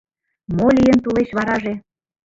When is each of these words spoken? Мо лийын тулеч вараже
Мо 0.57 0.67
лийын 0.75 0.99
тулеч 1.03 1.29
вараже 1.37 1.73